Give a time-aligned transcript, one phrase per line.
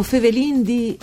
[0.00, 0.96] O fevelin di...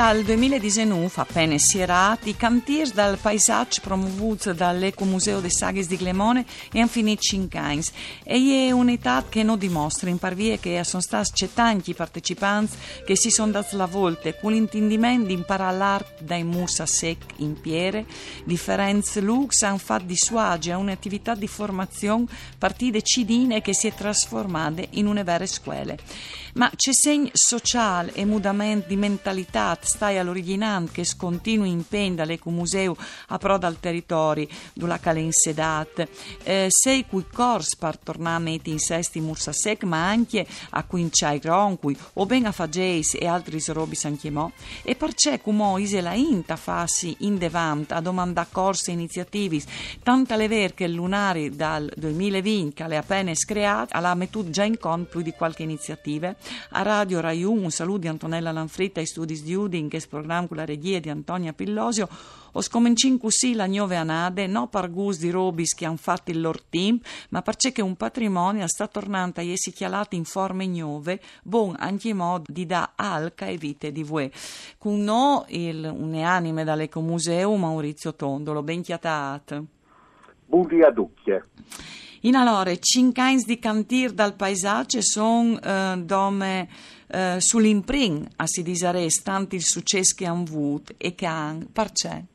[0.00, 6.78] Dal 2019, appena sierat, i cantiers dal paesaggio promovuti dall'Ecomuseo de Saghes di Glemone e
[6.78, 7.82] hanno finito 5 anni.
[8.24, 13.28] E è un'età che non dimostra in parvie che sono stati tanti partecipanti che si
[13.28, 18.06] sono dati la volta con l'intendimento di imparare l'arte dai musa sec in piere.
[18.44, 22.24] Differenze lux hanno fatto di suage a un'attività di formazione
[22.56, 25.94] partite cidine che si è trasformata in una vera scuola.
[26.54, 32.96] Ma c'è segno sociale e mudamento di mentalità stai all'originante che scontinui impegno dall'ecomuseo
[33.28, 36.08] a pro dal territorio della cale insedat
[36.44, 41.96] eh, sei cui cors a mettere in sesti mursa sec ma anche a quinciai ronqui
[42.14, 44.48] o ben a fageis e altri robi san chiemò
[44.84, 49.62] e perché come isela inta fassi in devant a domanda corse iniziativi
[50.04, 54.78] tanta le ver che lunari dal 2020 che le appena screato alla mettuto già in
[54.78, 56.32] conto più di qualche iniziativa
[56.70, 60.46] a Radio Rai 1 un saluto di Antonella Lanfritta e studi di Udin che programma
[60.46, 62.08] con la regia di Antonia Pillosio.
[62.52, 66.40] Ho scominciato così la nuove anade non per gusti di robis che hanno fatto il
[66.40, 71.76] loro team ma perché un patrimonio sta tornando a essi chialati in forme nuove buon
[71.78, 74.30] anche in modo di da alca e vite di voi
[74.78, 79.66] con no il un'anime dall'Ecomuseo Maurizio Tondolo ben chiatato
[80.46, 81.44] Buon a ducchie
[82.20, 86.68] in allora, cinque di cantir dal paesaggio sono eh, dove
[87.06, 92.26] eh, sull'imprin a si disare tanti il successo che hanno avuto e che hanno, perché?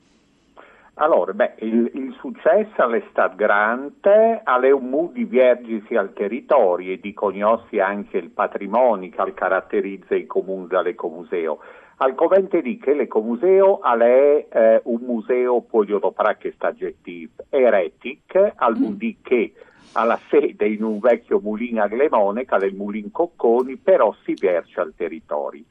[0.97, 7.13] Allora, beh, il, il successo stato grande, alle un mu divergisi al territorio e di
[7.13, 11.59] conosci anche il patrimonio che caratterizza i comuni dall'ecomuseo.
[11.97, 15.99] Al covente di che l'ecomuseo è eh, un museo, io
[16.37, 18.93] che sta aggettivo, eretic, al mm.
[18.93, 19.53] di che
[19.93, 24.33] alla sede in un vecchio mulino a Glemone, che è il mulin Cocconi, però si
[24.39, 25.63] versa al territorio.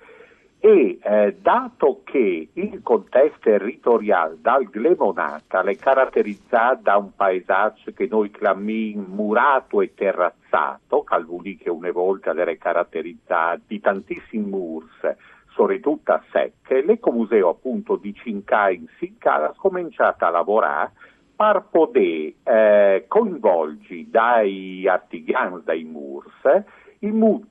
[0.66, 8.08] E eh, dato che il contesto territoriale dal Glemonata è caratterizzato da un paesaggio che
[8.10, 15.16] noi chiamiamo murato e terrazzato, Calvuli che una volta era caratterizzato di tantissimi murs,
[15.50, 20.92] soprattutto a secche, l'Ecomuseo appunto di Cinca in Sincara ha cominciato a lavorare
[21.36, 26.64] per poter eh, coinvolgere dai artigiani, dai MURS,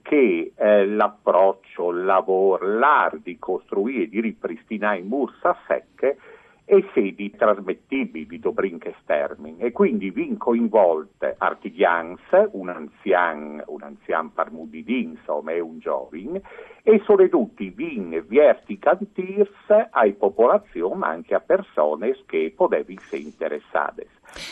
[0.01, 6.17] che eh, l'approccio, il lavoro, l'arte di costruire e di ripristinare i MURS a secche
[6.65, 14.31] e sedi trasmettibili di brinche stermin e quindi vin coinvolte artigians, un anzian, un anzian
[14.33, 16.41] parmudidin, insomma, è un giovane,
[16.83, 24.07] e soprattutto vin vierti cantirs ai popolazioni, ma anche a persone che potevano essere interessate.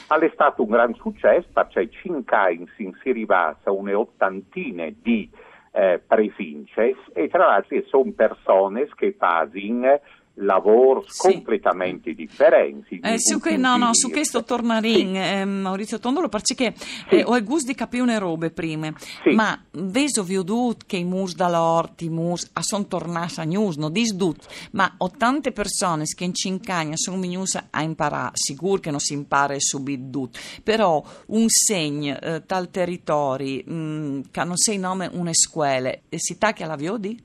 [0.08, 5.30] È stato un gran successo perché cinque anni si arrivassa una ottantina di
[5.72, 9.50] eh, presinces e tra l'altro sono persone che fanno
[10.36, 11.34] lavori sì.
[11.34, 13.00] completamente differenti.
[13.04, 15.20] Eh, su que, no, no, su questo tornarin, sì.
[15.20, 16.94] eh, Maurizio Tondolo, perché sì.
[17.10, 18.94] eh, ho il gusto di capire una robe prima,
[19.24, 19.32] sì.
[19.32, 20.26] ma detto
[20.86, 24.94] che i mus dall'orti, i mus, a son tornati a news, no, dis dut, ma
[24.98, 29.56] ho tante persone che in cincagna sono venuti a imparare, sicuro che non si impara
[29.58, 30.30] subito
[30.64, 36.68] però un segno eh, tal territorio, mm, che non sei nome una scuola, si tacchia
[36.68, 37.22] la viodi?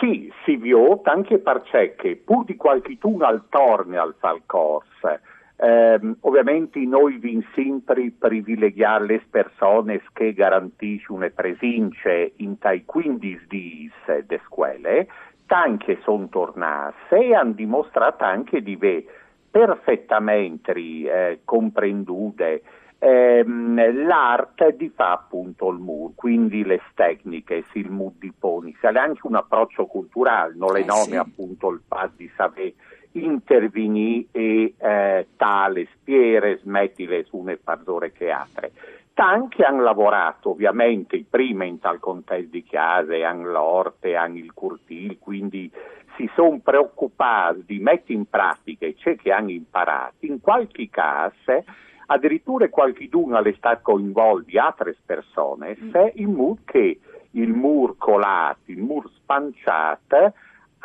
[0.00, 5.20] Sì, si viota anche perché pur di qualche tuno al torne al falcorse,
[5.56, 13.46] ehm, ovviamente noi vin sempre privilegiare le persone che garantiscono una presenza in tai 15
[13.48, 13.90] di
[14.26, 15.08] de scuole,
[15.46, 19.06] tanche sono tornate e hanno dimostrato anche di ve
[19.50, 22.62] perfettamente eh, comprendute
[23.04, 28.98] ehm, l'arte di fa appunto il MUR, quindi le tecniche, il MUR di Poni, sale
[28.98, 31.16] anche un approccio culturale, non le eh, nome sì.
[31.16, 32.74] appunto il fatto di sapere
[33.12, 38.72] intervenire e eh, tale spiere, smettile su une parzore che altre.
[39.12, 45.18] Tanti hanno lavorato ovviamente prima in tal contesto di chiase, hanno l'orte, hanno il curtil,
[45.20, 45.70] quindi
[46.16, 50.14] si sono preoccupati di mettere in pratica ciò che hanno imparato.
[50.20, 51.62] In qualche caso
[52.06, 55.90] addirittura qualcuno è stato coinvolto, altre persone, mm.
[55.90, 57.00] se il mur che
[57.32, 60.32] il mur colato, il mur spanciato,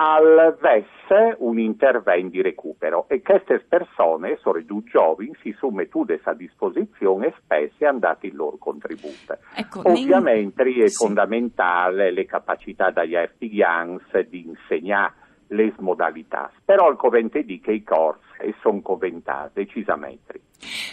[0.01, 6.33] avesse un intervento di recupero e queste persone, sono due giovani, si sono mettute a
[6.33, 9.37] disposizione e spesso hanno dato il loro contributo.
[9.55, 10.83] Ecco, Ovviamente min...
[10.83, 10.95] è sì.
[10.95, 13.99] fondamentale le capacità degli artigiani
[14.29, 15.13] di insegnare
[15.49, 16.51] le modalità.
[16.63, 20.41] Però al covente di che i corsi sono coventati decisamente.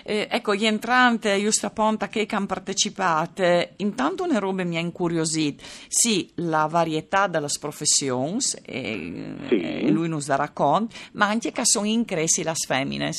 [0.04, 3.42] Eh, ecco, gli entranti, giusto appunto che hanno partecipato,
[3.78, 5.62] intanto una roba mi ha incuriosito.
[5.88, 9.60] Sì, la varietà delle professioni, e, sì.
[9.60, 13.10] e lui nos darà conto, ma anche che sono incressi le femmine.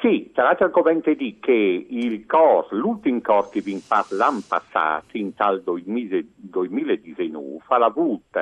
[0.00, 1.50] Sì, tra l'altro convente di che
[1.88, 8.38] il corso, l'ultimo corso che vi fatto l'anno passato, in tal 2019, ha avuto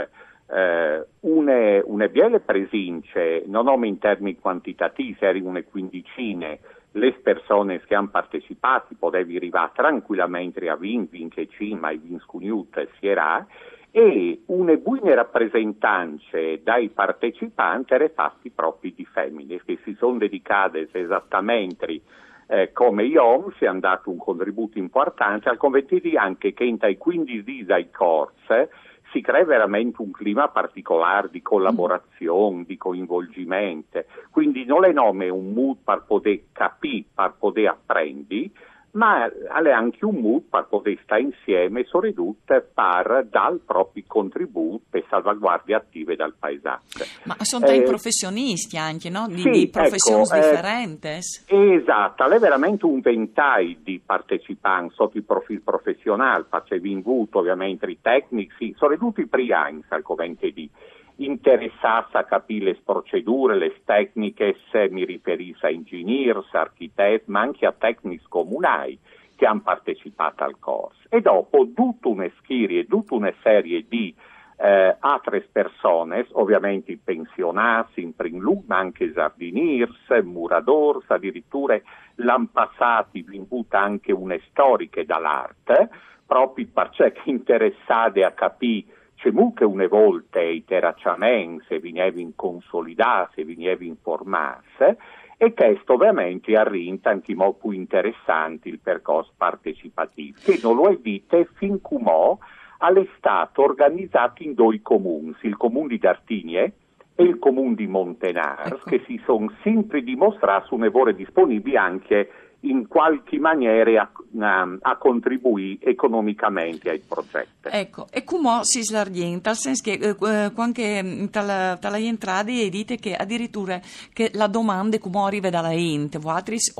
[0.49, 1.56] eh, une,
[1.87, 6.57] une biele presenze, non ho in termini quantitativi, erano una quindicina,
[6.93, 12.19] le persone che hanno partecipato potevi arrivare tranquillamente a Vin, Vin che cima e Vin
[12.21, 13.47] Scugnut si era,
[13.91, 20.89] e una buona rappresentanza dai partecipanti era fatti proprio di femmine che si sono dedicate
[20.93, 22.03] esattamente
[22.49, 26.97] eh, come IOM si è dato un contributo importante al conventiti anche che in tai
[26.97, 28.69] 15 di dai corsi
[29.17, 35.55] si crea veramente un clima particolare di collaborazione, di coinvolgimento, quindi non è nome un
[35.55, 38.51] mood per poter capire, per poter apprendere,
[38.97, 44.85] ma è anche un mood per poter stare insieme, soprattutto per dare il proprio contributo
[44.89, 47.05] per salvaguardie attive dal paesaggio.
[47.25, 49.27] Ma sono dei eh, professionisti anche, no?
[49.29, 51.09] Di, sì, di professioni ecco, differenti.
[51.47, 57.39] Eh, esatto, è veramente un ventaglio di partecipanti sotto il profilo professionale, facevi in vuto
[57.39, 60.69] ovviamente i tecnici, soprattutto i priani, al covente di
[61.17, 67.67] interessarsi a capire le procedure, le tecniche, se mi riferisco a ingegneri, architetti, ma anche
[67.67, 68.99] a tecnici comunali
[69.37, 71.01] che hanno partecipato al corso.
[71.09, 74.15] E dopo tutta una schiera e tutta una serie di
[74.59, 81.79] eh, altre persone, ovviamente pensionati in primo luogo, ma anche giardiniers, muradors, addirittura
[82.17, 85.91] l'anno passato vinta anche una storica dall'arte,
[86.27, 88.87] proprio perché interessate a capire
[89.17, 94.97] c'è che una volta i terracciamenti se vinievi consolidati, se vinievi informarsi,
[95.39, 100.89] e questo ovviamente ha rento anche molto più interessante il percorso partecipativo, che non lo
[100.89, 102.39] è dite fin come
[102.79, 106.73] è stato organizzato in due comuni, il comune di Dartinie
[107.15, 108.91] e il comune di Montenars, ecco.
[108.91, 112.31] che si sono sempre dimostrati un'evore disponibili anche
[112.67, 114.11] in qualche maniera a,
[114.45, 117.69] a, a contribuire economicamente ai progetti.
[117.69, 122.97] Ecco, e come si slargienta, nel senso che eh, eh anche tra le entrate dite
[122.97, 123.81] che addirittura
[124.13, 126.73] che la domanda come arriva dalla ente, voi avete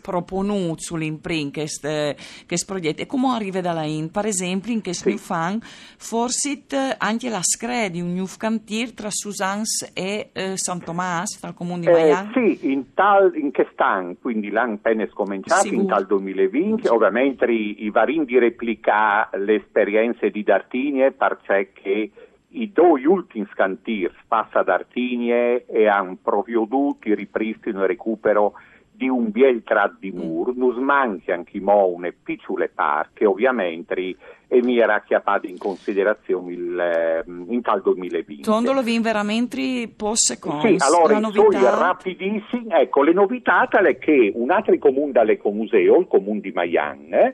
[0.00, 1.52] proponuto sull'imprint
[2.46, 5.16] questo progetto, e come arriva dalla ente, per esempio in questo sì.
[5.16, 6.64] fan, forse
[6.98, 11.54] anche la scred di un new cantier tra Susans e eh, San Tomás, tra il
[11.54, 12.32] comune di Maian?
[12.34, 17.84] Eh, sì, in, tal, in quest'anno, quindi l'anno appena cominciato in tal 2020, ovviamente i,
[17.84, 21.70] i varin di replicare le esperienze di Dartinie perché
[22.48, 28.52] i due ultimi scantirs passa Dartinie e hanno provveduto il ripristino e recupero
[28.96, 30.58] di un biel trat di mur, mm.
[30.58, 36.78] nus manca anche mo une piccole parche, ovviamente e mi era chiappato in considerazione il,
[36.78, 38.42] eh, in tal 2020.
[38.42, 41.76] Tondolo vin veramente posse con Sì, allora novità...
[41.76, 47.32] rapidissimi, ecco, le novità è che un altro comune dall'ecomuseo, il comune di Maian,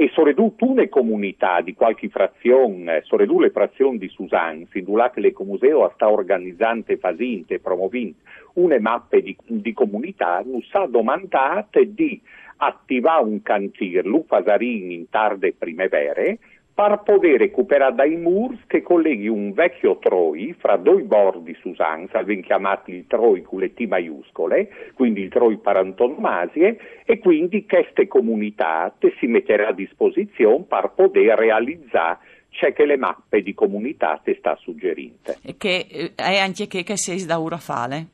[0.00, 5.90] e soprattutto una comunità di qualche frazione, soprattutto le frazioni di Susan, sin che l'ecomuseo
[5.96, 8.14] sta organizzando e facendo e promuovendo
[8.52, 12.20] una mappe di, di comunità, non sa domandate di
[12.58, 16.38] attivare un cantiere, lu fasarin in tarde primavere,
[16.78, 22.40] per poter recuperare dai murs che colleghi un vecchio troi fra due bordi Susan, salven
[22.40, 28.06] chiamati il troi con le T maiuscole, quindi il troi per antonomasie, e quindi queste
[28.06, 32.18] comunità si metterà a disposizione per poter realizzare
[32.50, 35.34] c'è che le mappe di comunità ti sta suggerendo.
[35.42, 38.06] E che eh, è anche che, che sei da ora fare?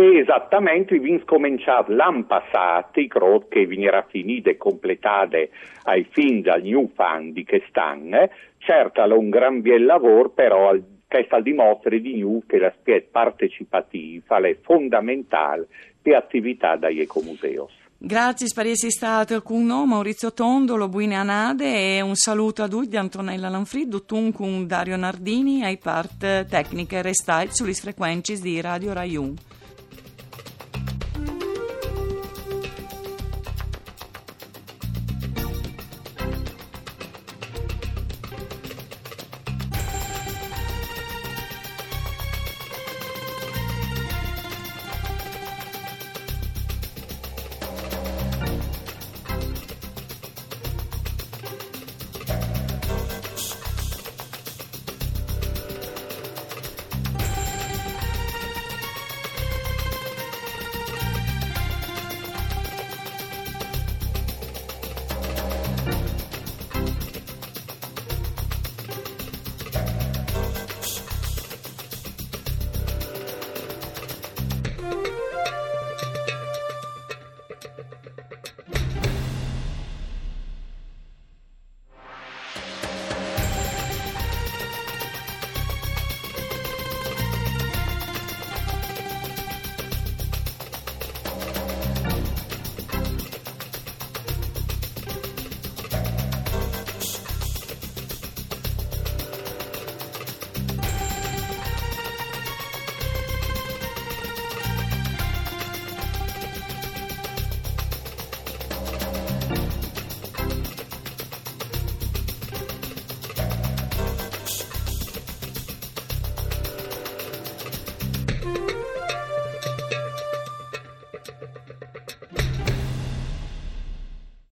[0.00, 5.38] Esattamente, abbiamo cominciato l'anno passato, credo che venirà finita e completata
[5.82, 8.30] ai fini del new fund di quest'anno.
[8.58, 10.72] Certo, è un gran bel lavoro, però
[11.08, 15.66] questa dimostra di new che l'aspetto partecipativo è fondamentale
[16.00, 17.72] per attività dagli ecomuseos.
[17.98, 22.96] Grazie per essere stato con noi, Maurizio Tondolo, Buine Anade e un saluto a tutti
[22.96, 29.34] Antonella Lanfrid, con Dario Nardini ai part tecniche restate sulle frequenze di Radio Rai 1.